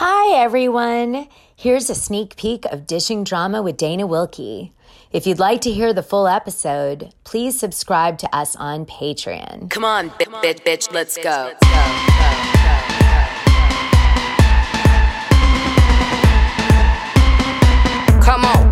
Hi, 0.00 0.40
everyone. 0.40 1.26
Here's 1.56 1.90
a 1.90 1.94
sneak 1.96 2.36
peek 2.36 2.64
of 2.66 2.86
Dishing 2.86 3.24
Drama 3.24 3.62
with 3.62 3.76
Dana 3.76 4.06
Wilkie. 4.06 4.72
If 5.10 5.26
you'd 5.26 5.40
like 5.40 5.60
to 5.62 5.72
hear 5.72 5.92
the 5.92 6.04
full 6.04 6.28
episode, 6.28 7.12
please 7.24 7.58
subscribe 7.58 8.16
to 8.18 8.32
us 8.32 8.54
on 8.54 8.86
Patreon. 8.86 9.70
Come 9.70 9.84
on, 9.84 10.10
bitch, 10.10 10.30
bitch, 10.40 10.60
bitch, 10.60 10.92
let's 10.92 11.16
go. 11.18 11.52
Come 18.22 18.44
on, 18.44 18.67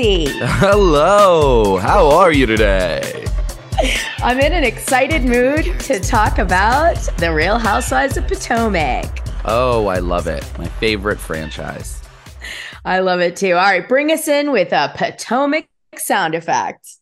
Casey. 0.00 0.32
Hello. 0.40 1.76
How 1.76 2.10
are 2.10 2.32
you 2.32 2.46
today? 2.46 3.26
I'm 4.18 4.40
in 4.40 4.54
an 4.54 4.64
excited 4.64 5.24
mood 5.24 5.78
to 5.80 6.00
talk 6.00 6.38
about 6.38 6.96
The 7.18 7.30
Real 7.34 7.58
Housewives 7.58 8.16
of 8.16 8.26
Potomac. 8.26 9.28
Oh, 9.44 9.88
I 9.88 9.98
love 9.98 10.26
it. 10.26 10.50
My 10.58 10.68
favorite 10.68 11.18
franchise. 11.18 12.02
I 12.86 13.00
love 13.00 13.20
it 13.20 13.36
too. 13.36 13.52
All 13.52 13.62
right, 13.62 13.86
bring 13.86 14.10
us 14.10 14.26
in 14.26 14.52
with 14.52 14.72
a 14.72 14.90
Potomac 14.96 15.68
sound 15.98 16.34
effect. 16.34 16.96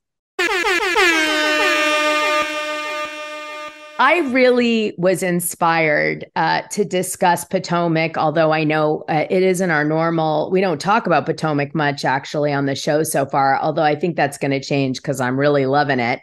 I 4.00 4.18
really 4.30 4.94
was 4.96 5.24
inspired 5.24 6.30
uh, 6.36 6.62
to 6.70 6.84
discuss 6.84 7.44
Potomac, 7.44 8.16
although 8.16 8.52
I 8.52 8.62
know 8.62 9.04
uh, 9.08 9.26
it 9.28 9.42
isn't 9.42 9.70
our 9.70 9.84
normal. 9.84 10.52
We 10.52 10.60
don't 10.60 10.80
talk 10.80 11.06
about 11.06 11.26
Potomac 11.26 11.74
much 11.74 12.04
actually 12.04 12.52
on 12.52 12.66
the 12.66 12.76
show 12.76 13.02
so 13.02 13.26
far, 13.26 13.58
although 13.58 13.82
I 13.82 13.96
think 13.96 14.14
that's 14.14 14.38
going 14.38 14.52
to 14.52 14.60
change 14.60 15.02
because 15.02 15.20
I'm 15.20 15.38
really 15.38 15.66
loving 15.66 15.98
it. 15.98 16.20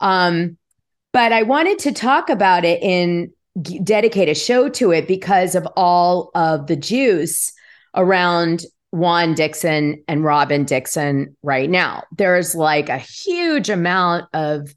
Um, 0.00 0.58
but 1.12 1.32
I 1.32 1.44
wanted 1.44 1.78
to 1.80 1.92
talk 1.92 2.30
about 2.30 2.64
it 2.64 2.82
and 2.82 3.30
g- 3.62 3.78
dedicate 3.78 4.28
a 4.28 4.34
show 4.34 4.68
to 4.70 4.90
it 4.90 5.06
because 5.06 5.54
of 5.54 5.68
all 5.76 6.32
of 6.34 6.66
the 6.66 6.76
juice 6.76 7.52
around 7.94 8.64
Juan 8.90 9.34
Dixon 9.34 10.02
and 10.08 10.24
Robin 10.24 10.64
Dixon 10.64 11.36
right 11.44 11.70
now. 11.70 12.02
There's 12.16 12.56
like 12.56 12.88
a 12.88 12.98
huge 12.98 13.70
amount 13.70 14.26
of 14.34 14.74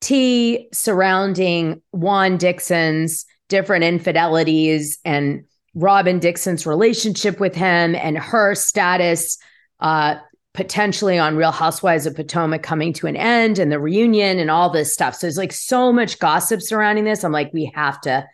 tea 0.00 0.68
surrounding 0.72 1.82
Juan 1.92 2.36
Dixon's 2.36 3.26
different 3.48 3.84
infidelities 3.84 4.98
and 5.04 5.44
Robin 5.74 6.18
Dixon's 6.18 6.66
relationship 6.66 7.38
with 7.38 7.54
him 7.54 7.94
and 7.94 8.18
her 8.18 8.54
status 8.54 9.38
uh, 9.80 10.16
potentially 10.52 11.18
on 11.18 11.36
Real 11.36 11.52
Housewives 11.52 12.06
of 12.06 12.16
Potomac 12.16 12.62
coming 12.62 12.92
to 12.94 13.06
an 13.06 13.16
end 13.16 13.58
and 13.58 13.70
the 13.70 13.78
reunion 13.78 14.38
and 14.38 14.50
all 14.50 14.70
this 14.70 14.92
stuff. 14.92 15.14
So 15.14 15.26
there's 15.26 15.38
like 15.38 15.52
so 15.52 15.92
much 15.92 16.18
gossip 16.18 16.60
surrounding 16.60 17.04
this. 17.04 17.22
I'm 17.24 17.32
like, 17.32 17.52
we 17.52 17.70
have 17.74 18.00
to 18.02 18.26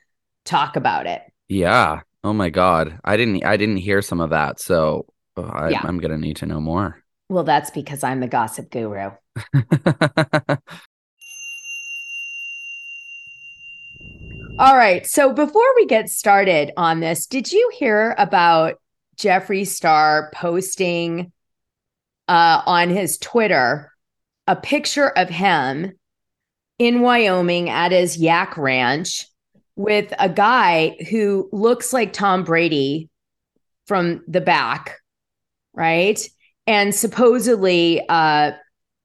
talk 0.44 0.76
about 0.76 1.06
it. 1.06 1.22
Yeah. 1.48 2.00
Oh 2.24 2.32
my 2.32 2.50
God. 2.50 2.98
I 3.04 3.16
didn't. 3.16 3.44
I 3.44 3.56
didn't 3.56 3.76
hear 3.76 4.02
some 4.02 4.20
of 4.20 4.30
that. 4.30 4.58
So 4.60 5.06
uh, 5.36 5.42
I, 5.42 5.68
Yeah. 5.70 5.82
I'm 5.84 5.98
gonna 5.98 6.18
need 6.18 6.36
to 6.36 6.46
know 6.46 6.60
more. 6.60 7.02
Well, 7.28 7.44
that's 7.44 7.70
because 7.70 8.02
I'm 8.02 8.20
the 8.20 8.28
gossip 8.28 8.70
guru. 8.70 9.10
All 14.58 14.74
right. 14.74 15.06
So 15.06 15.34
before 15.34 15.74
we 15.76 15.84
get 15.84 16.08
started 16.08 16.72
on 16.78 17.00
this, 17.00 17.26
did 17.26 17.52
you 17.52 17.70
hear 17.74 18.14
about 18.16 18.80
Jeffree 19.18 19.66
Star 19.66 20.30
posting 20.34 21.30
uh, 22.26 22.62
on 22.64 22.88
his 22.88 23.18
Twitter 23.18 23.92
a 24.46 24.56
picture 24.56 25.10
of 25.10 25.28
him 25.28 25.92
in 26.78 27.02
Wyoming 27.02 27.68
at 27.68 27.92
his 27.92 28.16
yak 28.16 28.56
ranch 28.56 29.26
with 29.74 30.14
a 30.18 30.30
guy 30.30 30.96
who 31.10 31.50
looks 31.52 31.92
like 31.92 32.14
Tom 32.14 32.42
Brady 32.42 33.10
from 33.86 34.22
the 34.26 34.40
back, 34.40 35.00
right? 35.74 36.26
And 36.66 36.94
supposedly, 36.94 38.02
uh, 38.08 38.52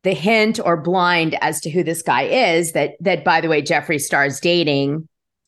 the 0.04 0.14
hint 0.14 0.60
or 0.64 0.78
blind 0.78 1.38
as 1.42 1.60
to 1.62 1.70
who 1.70 1.84
this 1.84 2.02
guy 2.02 2.24
is 2.24 2.72
that 2.72 2.94
that 3.02 3.24
by 3.24 3.40
the 3.40 3.48
way 3.48 3.62
Jeffree 3.62 4.02
Star's 4.02 4.40
dating 4.40 5.08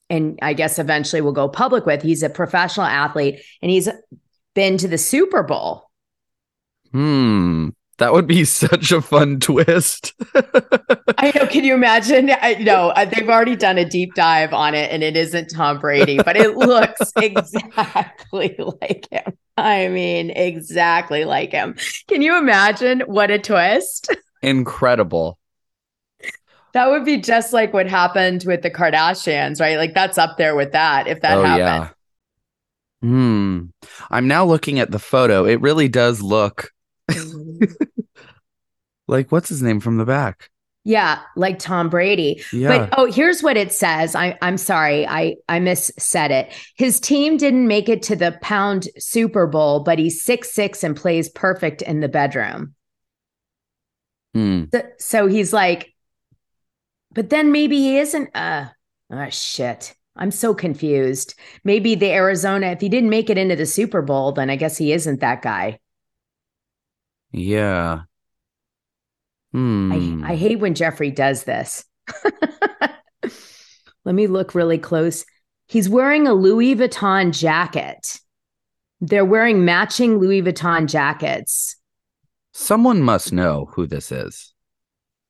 and 0.10 0.38
I 0.42 0.54
guess 0.54 0.80
eventually 0.80 1.22
we'll 1.22 1.34
go 1.34 1.48
public 1.50 1.86
with. 1.86 2.02
He's 2.02 2.24
a 2.24 2.30
professional 2.30 2.86
athlete 2.86 3.42
and 3.62 3.72
he's 3.72 3.90
been 4.54 4.78
to 4.78 4.88
the 4.88 4.98
Super 4.98 5.44
Bowl. 5.44 5.90
hmm. 6.92 7.70
That 8.00 8.14
would 8.14 8.28
be 8.28 8.44
such 8.46 8.92
a 8.92 9.02
fun 9.02 9.40
twist. 9.40 10.14
I 11.18 11.32
know. 11.36 11.48
Can 11.48 11.64
you 11.64 11.74
imagine? 11.74 12.32
I 12.42 12.56
know 12.56 12.90
uh, 12.90 13.06
they've 13.06 13.30
already 13.30 13.56
done 13.56 13.78
a 13.78 13.86
deep 13.86 14.14
dive 14.16 14.54
on 14.54 14.74
it, 14.76 14.92
and 14.92 15.04
it 15.04 15.16
isn't 15.16 15.50
Tom 15.50 15.80
Brady, 15.80 16.18
but 16.18 16.36
it 16.36 16.58
looks 16.58 17.12
exactly 17.22 18.56
like 18.58 19.08
him. 19.12 19.34
I 19.58 19.88
mean, 19.88 20.32
exactly 20.32 21.26
like 21.26 21.52
him. 21.52 21.76
Can 22.08 22.22
you 22.22 22.38
imagine 22.38 23.02
what 23.02 23.30
a 23.30 23.40
twist? 23.40 24.14
Incredible. 24.42 25.38
That 26.74 26.90
would 26.90 27.06
be 27.06 27.18
just 27.18 27.54
like 27.54 27.72
what 27.74 27.88
happened 27.88 28.44
with 28.46 28.62
the 28.64 28.72
Kardashians, 28.72 29.62
right? 29.62 29.78
Like 29.78 29.94
that's 29.94 30.18
up 30.18 30.38
there 30.38 30.56
with 30.56 30.72
that 30.72 31.08
if 31.08 31.22
that 31.22 31.38
oh 31.38 31.44
happened. 31.44 31.94
yeah. 33.04 33.08
Hmm. 33.08 33.66
I'm 34.10 34.28
now 34.28 34.46
looking 34.46 34.80
at 34.80 34.92
the 34.92 35.00
photo. 35.00 35.46
It 35.46 35.62
really 35.62 35.88
does 35.88 36.22
look 36.22 36.72
like 39.08 39.32
what's 39.32 39.50
his 39.50 39.62
name 39.62 39.80
from 39.80 39.98
the 39.98 40.06
back. 40.06 40.50
Yeah, 40.86 41.22
like 41.38 41.60
Tom 41.60 41.90
Brady. 41.90 42.44
Yeah. 42.52 42.88
But 42.88 42.90
oh, 42.98 43.10
here's 43.10 43.42
what 43.42 43.56
it 43.56 43.72
says. 43.72 44.16
I, 44.16 44.38
I'm 44.42 44.58
sorry, 44.58 45.08
I 45.08 45.36
I 45.48 45.60
missaid 45.60 46.30
it. 46.32 46.54
His 46.76 47.00
team 47.00 47.38
didn't 47.38 47.68
make 47.68 47.88
it 47.88 48.02
to 48.04 48.16
the 48.18 48.38
Pound 48.42 48.90
Super 48.98 49.48
Bowl, 49.48 49.82
but 49.82 49.98
he's 49.98 50.24
six 50.24 50.52
six 50.52 50.84
and 50.84 50.96
plays 50.96 51.30
perfect 51.30 51.82
in 51.82 52.02
the 52.02 52.10
bedroom. 52.10 52.74
Hmm. 54.34 54.64
So, 54.74 54.82
so 54.98 55.28
he's 55.28 55.54
like, 55.54 55.93
but 57.14 57.30
then 57.30 57.52
maybe 57.52 57.78
he 57.78 57.98
isn't. 57.98 58.30
Uh, 58.36 58.68
oh 59.12 59.30
shit. 59.30 59.96
I'm 60.16 60.32
so 60.32 60.54
confused. 60.54 61.34
Maybe 61.64 61.96
the 61.96 62.12
Arizona, 62.12 62.68
if 62.68 62.82
he 62.82 62.90
didn't 62.90 63.10
make 63.10 63.30
it 63.30 63.38
into 63.38 63.56
the 63.56 63.66
Super 63.66 64.02
Bowl, 64.02 64.32
then 64.32 64.50
I 64.50 64.56
guess 64.56 64.78
he 64.78 64.94
isn't 64.94 65.22
that 65.22 65.42
guy. 65.42 65.80
Yeah. 67.32 68.02
Hmm. 69.52 70.24
I, 70.24 70.34
I 70.34 70.36
hate 70.36 70.60
when 70.60 70.76
Jeffree 70.76 71.16
does 71.16 71.44
this. 71.44 71.86
Let 74.06 74.16
me 74.16 74.28
look 74.28 74.54
really 74.54 74.78
close. 74.78 75.26
He's 75.68 75.90
wearing 75.90 76.28
a 76.28 76.34
Louis 76.34 76.76
Vuitton 76.76 77.38
jacket. 77.38 78.20
They're 79.02 79.26
wearing 79.26 79.66
matching 79.66 80.20
Louis 80.20 80.44
Vuitton 80.44 80.88
jackets. 80.88 81.76
Someone 82.54 83.02
must 83.02 83.34
know 83.34 83.70
who 83.74 83.88
this 83.88 84.12
is. 84.12 84.54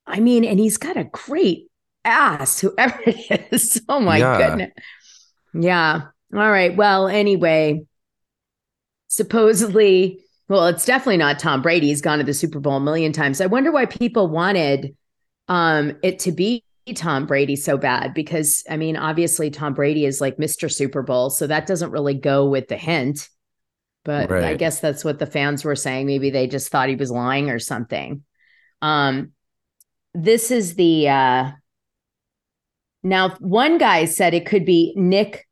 I 0.06 0.20
mean, 0.20 0.44
and 0.44 0.58
he's 0.58 0.76
got 0.76 0.98
a 0.98 1.04
great 1.04 1.70
ass, 2.04 2.60
whoever 2.60 3.00
it 3.06 3.48
is. 3.52 3.80
Oh 3.88 4.00
my 4.00 4.18
Yeah. 4.18 4.38
goodness. 4.38 4.72
Yeah. 5.54 6.02
All 6.34 6.50
right. 6.50 6.74
Well, 6.76 7.08
anyway, 7.08 7.84
supposedly, 9.08 10.20
well, 10.48 10.66
it's 10.66 10.84
definitely 10.84 11.16
not 11.18 11.38
Tom 11.38 11.62
Brady. 11.62 11.88
He's 11.88 12.00
gone 12.00 12.18
to 12.18 12.24
the 12.24 12.34
Super 12.34 12.60
Bowl 12.60 12.76
a 12.76 12.80
million 12.80 13.12
times. 13.12 13.40
I 13.40 13.46
wonder 13.46 13.70
why 13.72 13.86
people 13.86 14.28
wanted 14.28 14.96
um, 15.48 15.96
it 16.02 16.18
to 16.20 16.32
be 16.32 16.64
Tom 16.94 17.26
Brady 17.26 17.56
so 17.56 17.78
bad 17.78 18.12
because, 18.14 18.62
I 18.68 18.76
mean, 18.76 18.96
obviously, 18.96 19.50
Tom 19.50 19.74
Brady 19.74 20.04
is 20.04 20.20
like 20.20 20.36
Mr. 20.36 20.68
Super 20.68 21.02
Bowl. 21.02 21.30
So 21.30 21.46
that 21.46 21.66
doesn't 21.66 21.92
really 21.92 22.14
go 22.14 22.48
with 22.48 22.68
the 22.68 22.76
hint. 22.76 23.28
But 24.04 24.30
I 24.44 24.54
guess 24.54 24.80
that's 24.80 25.02
what 25.04 25.18
the 25.18 25.26
fans 25.26 25.64
were 25.64 25.76
saying. 25.76 26.06
Maybe 26.06 26.28
they 26.28 26.46
just 26.46 26.68
thought 26.68 26.90
he 26.90 26.96
was 26.96 27.10
lying 27.10 27.48
or 27.48 27.58
something. 27.58 28.22
Um, 28.82 29.32
this 30.14 30.50
is 30.50 30.74
the 30.74 31.08
uh 31.08 31.50
now 33.04 33.30
one 33.38 33.78
guy 33.78 34.06
said 34.06 34.34
it 34.34 34.46
could 34.46 34.64
be 34.64 34.92
Nick 34.96 35.46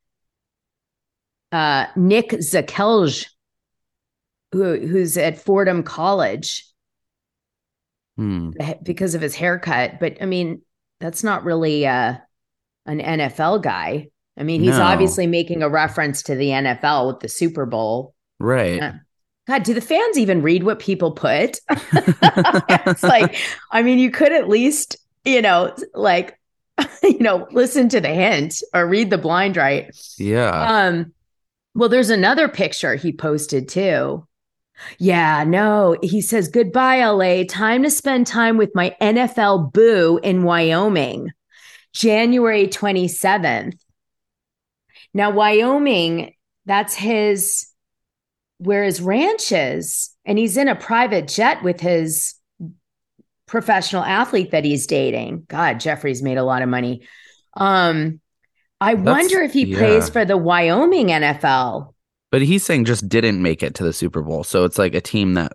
uh 1.53 1.87
Nick 1.97 2.31
Zakelj 2.31 3.27
who 4.53 4.79
who's 4.79 5.17
at 5.17 5.39
Fordham 5.39 5.83
College 5.83 6.67
Hmm. 8.19 8.51
because 8.83 9.15
of 9.15 9.23
his 9.23 9.35
haircut 9.35 9.99
but 9.99 10.19
I 10.21 10.27
mean 10.27 10.63
that's 11.01 11.25
not 11.25 11.45
really 11.45 11.87
uh 11.87 12.17
an 12.87 12.99
NFL 13.01 13.63
guy. 13.63 14.09
I 14.37 14.43
mean 14.43 14.61
he's 14.61 14.77
No. 14.77 14.83
obviously 14.83 15.27
making 15.27 15.63
a 15.63 15.69
reference 15.69 16.23
to 16.25 16.35
the 16.35 16.49
NFL 16.49 17.07
with 17.07 17.21
the 17.21 17.29
Super 17.29 17.65
Bowl. 17.67 18.15
Right. 18.39 18.77
Yeah. 18.77 18.95
God, 19.49 19.63
do 19.65 19.75
the 19.75 19.81
fans 19.81 20.19
even 20.19 20.43
read 20.43 20.63
what 20.63 20.79
people 20.79 21.13
put? 21.13 21.59
it's 21.71 23.03
like, 23.03 23.37
I 23.73 23.83
mean, 23.83 23.99
you 23.99 24.11
could 24.11 24.31
at 24.33 24.49
least, 24.49 24.97
you 25.25 25.43
know, 25.43 25.75
like, 25.95 26.39
you 27.03 27.19
know, 27.19 27.47
listen 27.51 27.89
to 27.91 28.01
the 28.01 28.09
hint 28.09 28.63
or 28.75 28.87
read 28.87 29.11
the 29.11 29.19
blind 29.19 29.57
right. 29.57 29.91
Yeah. 30.19 30.51
Um, 30.51 31.13
well, 31.75 31.89
there's 31.89 32.11
another 32.11 32.49
picture 32.49 32.95
he 32.95 33.13
posted 33.13 33.69
too. 33.69 34.27
Yeah, 34.99 35.45
no, 35.45 35.97
he 36.03 36.21
says, 36.21 36.49
goodbye, 36.49 37.05
LA. 37.05 37.45
Time 37.49 37.83
to 37.85 37.91
spend 37.91 38.27
time 38.27 38.57
with 38.57 38.75
my 38.75 38.97
NFL 39.01 39.73
boo 39.73 40.19
in 40.23 40.43
Wyoming, 40.43 41.31
January 41.93 42.67
27th. 42.67 43.79
Now, 45.15 45.31
Wyoming, 45.31 46.35
that's 46.67 46.95
his, 46.95 47.69
where 48.59 48.85
his 48.85 49.01
ranch 49.01 49.53
is. 49.53 50.11
And 50.25 50.39
he's 50.39 50.57
in 50.57 50.69
a 50.69 50.75
private 50.75 51.29
jet 51.29 51.63
with 51.63 51.81
his 51.81 52.35
professional 53.47 54.03
athlete 54.03 54.51
that 54.53 54.65
he's 54.65 54.87
dating. 54.87 55.45
God, 55.49 55.81
Jeffree's 55.81 56.23
made 56.23 56.39
a 56.39 56.45
lot 56.45 56.63
of 56.63 56.69
money. 56.69 57.03
Um, 57.55 58.21
I 58.81 58.95
That's- 58.95 59.07
wonder 59.07 59.43
if 59.43 59.53
he 59.53 59.65
yeah. 59.65 59.79
plays 59.79 60.09
for 60.09 60.25
the 60.25 60.37
Wyoming 60.37 61.09
NFL. 61.09 61.95
But 62.31 62.43
he's 62.43 62.65
saying 62.65 62.87
just 62.87 63.09
didn't 63.09 63.43
make 63.43 63.63
it 63.63 63.75
to 63.75 63.85
the 63.85 63.93
Super 63.93 64.23
Bowl. 64.23 64.43
So 64.43 64.65
it's 64.65 64.79
like 64.79 64.95
a 64.95 65.01
team 65.01 65.35
that 65.35 65.53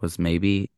was 0.00 0.18
maybe 0.18 0.70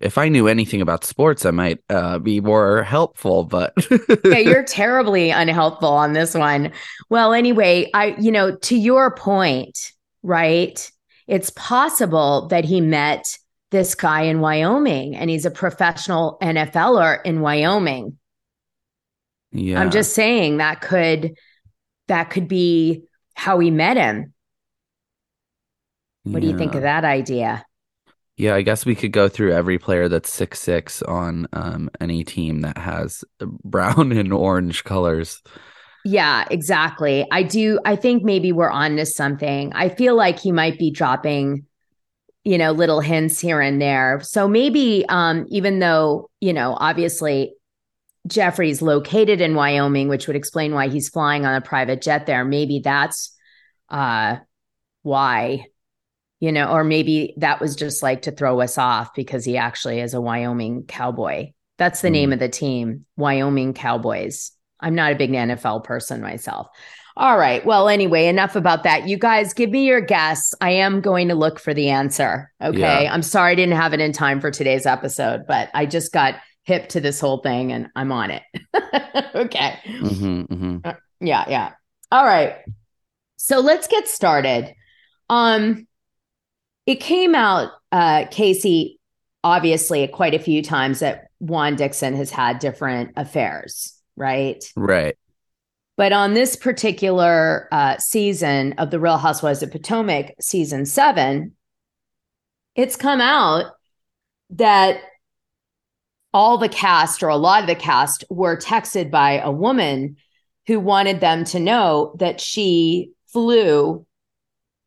if 0.00 0.18
I 0.18 0.28
knew 0.28 0.48
anything 0.48 0.82
about 0.82 1.04
sports, 1.04 1.46
I 1.46 1.50
might 1.50 1.78
uh, 1.88 2.18
be 2.18 2.40
more 2.40 2.82
helpful, 2.82 3.44
but 3.44 3.72
yeah, 4.24 4.38
you're 4.38 4.62
terribly 4.64 5.30
unhelpful 5.30 5.88
on 5.88 6.12
this 6.12 6.34
one. 6.34 6.72
Well, 7.08 7.32
anyway, 7.32 7.90
I, 7.94 8.14
you 8.18 8.30
know, 8.30 8.54
to 8.56 8.76
your 8.76 9.14
point, 9.14 9.92
right? 10.22 10.90
It's 11.26 11.50
possible 11.50 12.48
that 12.48 12.64
he 12.64 12.80
met 12.82 13.38
this 13.74 13.96
guy 13.96 14.22
in 14.22 14.40
Wyoming 14.40 15.16
and 15.16 15.28
he's 15.28 15.44
a 15.44 15.50
professional 15.50 16.38
NFLer 16.40 17.18
in 17.24 17.40
Wyoming. 17.40 18.16
yeah. 19.50 19.80
I'm 19.80 19.90
just 19.90 20.14
saying 20.14 20.58
that 20.58 20.80
could 20.80 21.34
that 22.06 22.30
could 22.30 22.46
be 22.46 23.02
how 23.34 23.58
he 23.58 23.72
met 23.72 23.96
him. 23.96 24.32
What 26.22 26.40
do 26.40 26.46
you 26.46 26.56
think 26.56 26.74
of 26.74 26.82
that 26.82 27.04
idea? 27.04 27.66
Yeah, 28.36 28.54
I 28.54 28.62
guess 28.62 28.86
we 28.86 28.94
could 28.94 29.12
go 29.12 29.28
through 29.28 29.52
every 29.52 29.78
player 29.78 30.08
that's 30.08 30.32
six 30.32 30.60
six 30.60 31.02
on 31.02 31.48
um, 31.52 31.90
any 32.00 32.22
team 32.22 32.60
that 32.60 32.78
has 32.78 33.24
brown 33.64 34.12
and 34.12 34.32
orange 34.32 34.84
colors. 34.84 35.42
Yeah, 36.04 36.44
exactly. 36.48 37.26
I 37.32 37.42
do. 37.42 37.80
I 37.84 37.96
think 37.96 38.22
maybe 38.22 38.52
we're 38.52 38.70
on 38.70 38.96
to 38.96 39.06
something. 39.06 39.72
I 39.74 39.88
feel 39.88 40.14
like 40.14 40.38
he 40.38 40.52
might 40.52 40.78
be 40.78 40.90
dropping, 40.90 41.66
you 42.44 42.58
know, 42.58 42.72
little 42.72 43.00
hints 43.00 43.40
here 43.40 43.60
and 43.60 43.80
there. 43.80 44.20
So 44.22 44.46
maybe, 44.46 45.04
um, 45.08 45.46
even 45.48 45.78
though, 45.78 46.30
you 46.40 46.52
know, 46.52 46.76
obviously 46.78 47.54
Jeffree's 48.26 48.82
located 48.82 49.40
in 49.40 49.54
Wyoming, 49.54 50.08
which 50.08 50.26
would 50.26 50.36
explain 50.36 50.74
why 50.74 50.88
he's 50.88 51.08
flying 51.08 51.44
on 51.46 51.54
a 51.54 51.60
private 51.60 52.02
jet 52.02 52.26
there. 52.26 52.44
Maybe 52.44 52.80
that's 52.80 53.34
uh, 53.88 54.36
why, 55.02 55.66
you 56.40 56.52
know, 56.52 56.70
or 56.70 56.84
maybe 56.84 57.34
that 57.38 57.60
was 57.60 57.76
just 57.76 58.02
like 58.02 58.22
to 58.22 58.30
throw 58.32 58.60
us 58.60 58.78
off 58.78 59.14
because 59.14 59.44
he 59.44 59.56
actually 59.56 60.00
is 60.00 60.14
a 60.14 60.20
Wyoming 60.20 60.84
cowboy. 60.84 61.52
That's 61.76 62.02
the 62.02 62.10
name 62.10 62.28
Hmm. 62.30 62.34
of 62.34 62.38
the 62.38 62.48
team, 62.48 63.04
Wyoming 63.16 63.74
Cowboys. 63.74 64.52
I'm 64.80 64.94
not 64.94 65.12
a 65.12 65.16
big 65.16 65.30
NFL 65.30 65.84
person 65.84 66.20
myself. 66.20 66.68
All 67.16 67.38
right. 67.38 67.64
Well, 67.64 67.88
anyway, 67.88 68.26
enough 68.26 68.56
about 68.56 68.82
that. 68.82 69.06
You 69.06 69.16
guys 69.16 69.54
give 69.54 69.70
me 69.70 69.86
your 69.86 70.00
guess. 70.00 70.52
I 70.60 70.70
am 70.70 71.00
going 71.00 71.28
to 71.28 71.36
look 71.36 71.60
for 71.60 71.72
the 71.72 71.90
answer. 71.90 72.52
Okay. 72.60 73.04
Yeah. 73.04 73.12
I'm 73.12 73.22
sorry 73.22 73.52
I 73.52 73.54
didn't 73.54 73.76
have 73.76 73.94
it 73.94 74.00
in 74.00 74.12
time 74.12 74.40
for 74.40 74.50
today's 74.50 74.84
episode, 74.84 75.42
but 75.46 75.70
I 75.74 75.86
just 75.86 76.12
got 76.12 76.34
hip 76.64 76.88
to 76.88 77.00
this 77.00 77.20
whole 77.20 77.38
thing 77.38 77.70
and 77.72 77.88
I'm 77.94 78.10
on 78.10 78.30
it. 78.32 78.42
okay. 79.34 79.78
hmm 79.84 80.42
hmm 80.42 80.78
Yeah, 81.20 81.44
yeah. 81.48 81.72
All 82.10 82.24
right. 82.24 82.56
So 83.36 83.60
let's 83.60 83.86
get 83.86 84.08
started. 84.08 84.74
Um 85.30 85.86
it 86.86 86.96
came 86.96 87.34
out 87.34 87.70
uh 87.92 88.26
Casey 88.30 88.98
obviously 89.44 90.06
quite 90.08 90.34
a 90.34 90.38
few 90.38 90.62
times 90.62 91.00
that 91.00 91.28
Juan 91.38 91.76
Dixon 91.76 92.14
has 92.16 92.30
had 92.30 92.58
different 92.58 93.12
affairs, 93.16 93.94
right? 94.16 94.64
Right. 94.74 95.16
But 95.96 96.12
on 96.12 96.34
this 96.34 96.56
particular 96.56 97.68
uh, 97.70 97.98
season 97.98 98.74
of 98.78 98.90
The 98.90 98.98
Real 98.98 99.18
Housewives 99.18 99.62
of 99.62 99.70
Potomac, 99.70 100.34
season 100.40 100.86
seven, 100.86 101.52
it's 102.74 102.96
come 102.96 103.20
out 103.20 103.66
that 104.50 105.00
all 106.32 106.58
the 106.58 106.68
cast 106.68 107.22
or 107.22 107.28
a 107.28 107.36
lot 107.36 107.62
of 107.62 107.68
the 107.68 107.76
cast 107.76 108.24
were 108.28 108.56
texted 108.56 109.10
by 109.10 109.38
a 109.38 109.52
woman 109.52 110.16
who 110.66 110.80
wanted 110.80 111.20
them 111.20 111.44
to 111.44 111.60
know 111.60 112.16
that 112.18 112.40
she 112.40 113.12
flew 113.32 114.04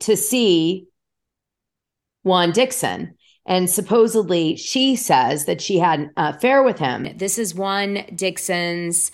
to 0.02 0.18
see 0.18 0.88
Juan 2.24 2.52
Dixon. 2.52 3.16
And 3.46 3.70
supposedly 3.70 4.58
she 4.58 4.98
says 4.98 5.46
that 5.46 5.62
she 5.62 5.80
had 5.80 6.00
an 6.02 6.12
affair 6.18 6.64
with 6.64 6.80
him. 6.80 7.18
This 7.18 7.38
is 7.38 7.56
Juan 7.56 8.04
Dixon's 8.14 9.12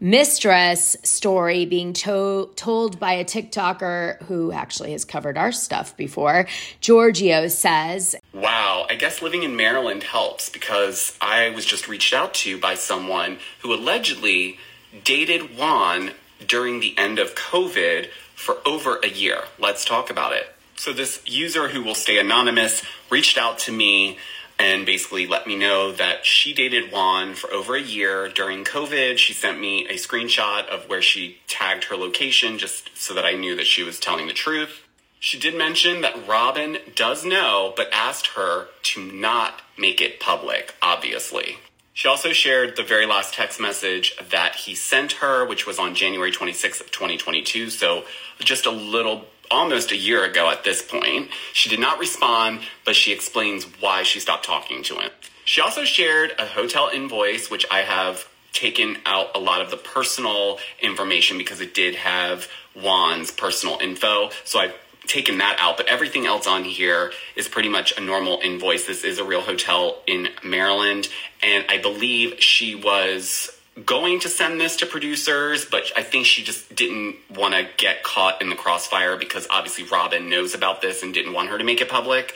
mistress 0.00 0.96
story 1.02 1.64
being 1.64 1.92
to- 1.92 2.50
told 2.56 2.98
by 3.00 3.12
a 3.14 3.24
TikToker 3.24 4.22
who 4.24 4.52
actually 4.52 4.92
has 4.92 5.04
covered 5.04 5.38
our 5.38 5.52
stuff 5.52 5.96
before. 5.96 6.46
Giorgio 6.80 7.48
says, 7.48 8.14
Wow, 8.32 8.86
I 8.90 8.94
guess 8.94 9.22
living 9.22 9.42
in 9.42 9.56
Maryland 9.56 10.02
helps 10.02 10.48
because 10.50 11.16
I 11.20 11.50
was 11.50 11.64
just 11.64 11.88
reached 11.88 12.12
out 12.12 12.34
to 12.34 12.58
by 12.58 12.74
someone 12.74 13.38
who 13.60 13.72
allegedly 13.72 14.58
dated 15.04 15.56
Juan 15.56 16.12
during 16.46 16.80
the 16.80 16.96
end 16.98 17.18
of 17.18 17.34
COVID 17.34 18.08
for 18.34 18.58
over 18.66 18.98
a 19.02 19.08
year. 19.08 19.44
Let's 19.58 19.84
talk 19.84 20.10
about 20.10 20.32
it. 20.32 20.52
So, 20.78 20.92
this 20.92 21.22
user 21.24 21.68
who 21.68 21.82
will 21.82 21.94
stay 21.94 22.18
anonymous 22.18 22.84
reached 23.08 23.38
out 23.38 23.58
to 23.60 23.72
me 23.72 24.18
and 24.58 24.86
basically 24.86 25.26
let 25.26 25.46
me 25.46 25.56
know 25.56 25.92
that 25.92 26.24
she 26.24 26.52
dated 26.52 26.90
Juan 26.90 27.34
for 27.34 27.52
over 27.52 27.76
a 27.76 27.82
year 27.82 28.28
during 28.28 28.64
COVID. 28.64 29.18
She 29.18 29.32
sent 29.32 29.60
me 29.60 29.86
a 29.88 29.94
screenshot 29.94 30.66
of 30.66 30.88
where 30.88 31.02
she 31.02 31.38
tagged 31.46 31.84
her 31.84 31.96
location 31.96 32.58
just 32.58 32.96
so 32.96 33.14
that 33.14 33.26
I 33.26 33.32
knew 33.32 33.54
that 33.56 33.66
she 33.66 33.82
was 33.82 34.00
telling 34.00 34.26
the 34.26 34.32
truth. 34.32 34.82
She 35.18 35.38
did 35.38 35.56
mention 35.56 36.02
that 36.02 36.26
Robin 36.28 36.78
does 36.94 37.24
know, 37.24 37.72
but 37.76 37.88
asked 37.92 38.28
her 38.28 38.68
to 38.82 39.02
not 39.02 39.62
make 39.76 40.00
it 40.00 40.20
public, 40.20 40.74
obviously. 40.80 41.58
She 41.92 42.08
also 42.08 42.32
shared 42.32 42.76
the 42.76 42.82
very 42.82 43.06
last 43.06 43.32
text 43.32 43.58
message 43.58 44.14
that 44.30 44.54
he 44.54 44.74
sent 44.74 45.12
her, 45.12 45.46
which 45.46 45.66
was 45.66 45.78
on 45.78 45.94
January 45.94 46.30
26th 46.30 46.80
of 46.82 46.90
2022, 46.90 47.70
so 47.70 48.04
just 48.40 48.66
a 48.66 48.70
little 48.70 49.24
almost 49.50 49.92
a 49.92 49.96
year 49.96 50.24
ago 50.24 50.50
at 50.50 50.64
this 50.64 50.82
point. 50.82 51.30
She 51.52 51.68
did 51.68 51.80
not 51.80 51.98
respond, 51.98 52.60
but 52.84 52.96
she 52.96 53.12
explains 53.12 53.64
why 53.80 54.02
she 54.02 54.20
stopped 54.20 54.44
talking 54.44 54.82
to 54.84 54.96
him. 54.96 55.10
She 55.44 55.60
also 55.60 55.84
shared 55.84 56.32
a 56.38 56.46
hotel 56.46 56.90
invoice, 56.92 57.50
which 57.50 57.64
I 57.70 57.80
have 57.80 58.28
taken 58.52 58.96
out 59.04 59.28
a 59.34 59.38
lot 59.38 59.60
of 59.60 59.70
the 59.70 59.76
personal 59.76 60.58
information 60.80 61.38
because 61.38 61.60
it 61.60 61.74
did 61.74 61.94
have 61.94 62.48
Juan's 62.74 63.30
personal 63.30 63.78
info. 63.78 64.30
So 64.44 64.58
I've 64.58 64.74
taken 65.06 65.38
that 65.38 65.56
out, 65.60 65.76
but 65.76 65.86
everything 65.86 66.26
else 66.26 66.46
on 66.46 66.64
here 66.64 67.12
is 67.36 67.48
pretty 67.48 67.68
much 67.68 67.96
a 67.96 68.00
normal 68.00 68.40
invoice. 68.42 68.86
This 68.86 69.04
is 69.04 69.18
a 69.18 69.24
real 69.24 69.40
hotel 69.40 70.02
in 70.06 70.28
Maryland, 70.42 71.08
and 71.42 71.64
I 71.68 71.78
believe 71.78 72.42
she 72.42 72.74
was 72.74 73.55
going 73.84 74.20
to 74.20 74.28
send 74.28 74.60
this 74.60 74.76
to 74.76 74.86
producers, 74.86 75.64
but 75.64 75.90
I 75.96 76.02
think 76.02 76.24
she 76.24 76.42
just 76.42 76.74
didn't 76.74 77.16
want 77.30 77.54
to 77.54 77.66
get 77.76 78.02
caught 78.02 78.40
in 78.40 78.48
the 78.48 78.56
crossfire 78.56 79.16
because 79.16 79.46
obviously 79.50 79.84
Robin 79.84 80.30
knows 80.30 80.54
about 80.54 80.80
this 80.80 81.02
and 81.02 81.12
didn't 81.12 81.34
want 81.34 81.50
her 81.50 81.58
to 81.58 81.64
make 81.64 81.80
it 81.80 81.88
public. 81.88 82.34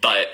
But 0.00 0.28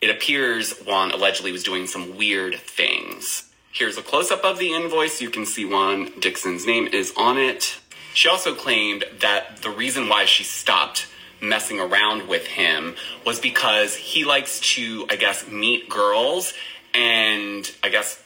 it 0.00 0.10
appears 0.10 0.78
Juan 0.80 1.12
allegedly 1.12 1.52
was 1.52 1.62
doing 1.62 1.86
some 1.86 2.16
weird 2.16 2.56
things. 2.56 3.50
Here's 3.72 3.96
a 3.96 4.02
close 4.02 4.30
up 4.30 4.44
of 4.44 4.58
the 4.58 4.74
invoice. 4.74 5.20
You 5.20 5.30
can 5.30 5.46
see 5.46 5.64
Juan 5.64 6.10
Dixon's 6.20 6.66
name 6.66 6.86
is 6.86 7.12
on 7.16 7.38
it. 7.38 7.78
She 8.14 8.28
also 8.28 8.54
claimed 8.54 9.04
that 9.20 9.58
the 9.62 9.70
reason 9.70 10.08
why 10.08 10.24
she 10.24 10.44
stopped 10.44 11.06
messing 11.40 11.78
around 11.78 12.28
with 12.28 12.46
him 12.46 12.96
was 13.24 13.38
because 13.38 13.94
he 13.94 14.24
likes 14.24 14.60
to, 14.60 15.06
I 15.10 15.16
guess, 15.16 15.46
meet 15.48 15.88
girls 15.88 16.54
and 16.94 17.70
I 17.82 17.90
guess 17.90 18.22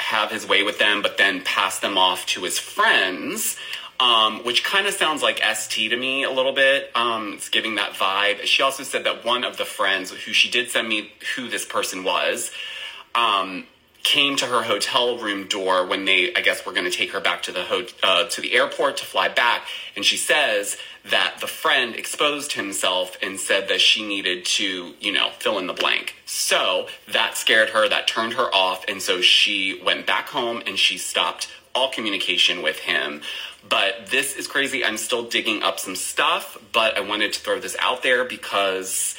have 0.00 0.30
his 0.30 0.46
way 0.46 0.62
with 0.62 0.78
them, 0.78 1.02
but 1.02 1.18
then 1.18 1.42
pass 1.42 1.78
them 1.78 1.96
off 1.96 2.26
to 2.26 2.42
his 2.42 2.58
friends. 2.58 3.56
Um, 3.98 4.44
which 4.44 4.64
kind 4.64 4.86
of 4.86 4.94
sounds 4.94 5.22
like 5.22 5.42
ST 5.44 5.90
to 5.90 5.96
me 5.96 6.24
a 6.24 6.30
little 6.30 6.54
bit. 6.54 6.90
Um, 6.94 7.34
it's 7.34 7.50
giving 7.50 7.74
that 7.74 7.92
vibe. 7.92 8.40
She 8.44 8.62
also 8.62 8.82
said 8.82 9.04
that 9.04 9.26
one 9.26 9.44
of 9.44 9.58
the 9.58 9.66
friends, 9.66 10.10
who 10.10 10.32
she 10.32 10.50
did 10.50 10.70
send 10.70 10.88
me 10.88 11.12
who 11.36 11.50
this 11.50 11.66
person 11.66 12.02
was, 12.02 12.50
um, 13.14 13.66
came 14.10 14.34
to 14.34 14.44
her 14.46 14.62
hotel 14.64 15.18
room 15.18 15.46
door 15.46 15.86
when 15.86 16.04
they, 16.04 16.34
I 16.34 16.40
guess, 16.40 16.66
were 16.66 16.72
going 16.72 16.90
to 16.90 16.90
take 16.90 17.12
her 17.12 17.20
back 17.20 17.44
to 17.44 17.52
the 17.52 17.62
ho- 17.62 17.86
uh, 18.02 18.24
to 18.24 18.40
the 18.40 18.54
airport 18.54 18.96
to 18.96 19.06
fly 19.06 19.28
back, 19.28 19.68
and 19.94 20.04
she 20.04 20.16
says 20.16 20.76
that 21.08 21.36
the 21.40 21.46
friend 21.46 21.94
exposed 21.94 22.54
himself 22.54 23.16
and 23.22 23.38
said 23.38 23.68
that 23.68 23.80
she 23.80 24.04
needed 24.04 24.44
to, 24.44 24.94
you 25.00 25.12
know, 25.12 25.30
fill 25.38 25.58
in 25.58 25.68
the 25.68 25.72
blank. 25.72 26.16
So 26.26 26.88
that 27.12 27.36
scared 27.36 27.70
her, 27.70 27.88
that 27.88 28.08
turned 28.08 28.32
her 28.32 28.52
off, 28.52 28.84
and 28.88 29.00
so 29.00 29.20
she 29.20 29.80
went 29.80 30.08
back 30.08 30.26
home 30.28 30.60
and 30.66 30.76
she 30.76 30.98
stopped 30.98 31.48
all 31.72 31.88
communication 31.88 32.62
with 32.62 32.80
him. 32.80 33.22
But 33.68 34.08
this 34.10 34.34
is 34.34 34.48
crazy. 34.48 34.84
I'm 34.84 34.96
still 34.96 35.22
digging 35.22 35.62
up 35.62 35.78
some 35.78 35.94
stuff, 35.94 36.58
but 36.72 36.96
I 36.96 37.00
wanted 37.00 37.32
to 37.34 37.40
throw 37.40 37.60
this 37.60 37.76
out 37.78 38.02
there 38.02 38.24
because 38.24 39.14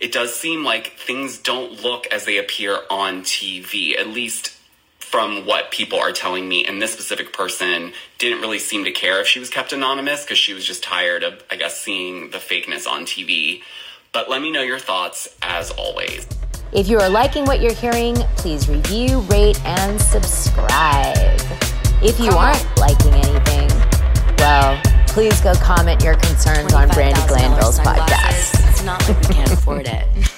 it 0.00 0.12
does 0.12 0.34
seem 0.34 0.64
like 0.64 0.92
things 0.98 1.38
don't 1.38 1.82
look 1.82 2.06
as 2.08 2.24
they 2.24 2.38
appear 2.38 2.78
on 2.90 3.22
TV, 3.22 3.98
at 3.98 4.08
least 4.08 4.56
from 4.98 5.46
what 5.46 5.70
people 5.70 5.98
are 5.98 6.12
telling 6.12 6.48
me. 6.48 6.64
And 6.64 6.82
this 6.82 6.92
specific 6.92 7.32
person 7.32 7.92
didn't 8.18 8.40
really 8.40 8.58
seem 8.58 8.84
to 8.84 8.90
care 8.90 9.20
if 9.20 9.26
she 9.26 9.38
was 9.38 9.48
kept 9.48 9.72
anonymous 9.72 10.24
because 10.24 10.38
she 10.38 10.52
was 10.52 10.64
just 10.64 10.82
tired 10.82 11.22
of, 11.22 11.42
I 11.50 11.56
guess, 11.56 11.80
seeing 11.80 12.30
the 12.30 12.38
fakeness 12.38 12.86
on 12.88 13.04
TV. 13.04 13.62
But 14.12 14.28
let 14.28 14.42
me 14.42 14.50
know 14.50 14.62
your 14.62 14.78
thoughts 14.78 15.28
as 15.42 15.70
always. 15.70 16.26
If 16.72 16.88
you 16.88 16.98
are 16.98 17.08
liking 17.08 17.44
what 17.44 17.60
you're 17.60 17.72
hearing, 17.72 18.16
please 18.36 18.68
review, 18.68 19.20
rate, 19.20 19.64
and 19.64 20.00
subscribe. 20.00 21.40
If 22.02 22.18
you 22.18 22.32
aren't 22.32 22.66
liking 22.76 23.14
anything, 23.14 23.70
well, 24.38 24.80
please 25.06 25.40
go 25.40 25.54
comment 25.54 26.02
your 26.02 26.16
concerns 26.16 26.74
on 26.74 26.88
Brandi 26.90 27.26
Glanville's 27.28 27.78
podcast. 27.78 28.65
Not 28.86 29.08
like 29.08 29.20
we 29.28 29.34
can't 29.34 29.50
afford 29.50 29.88
it. 29.88 30.35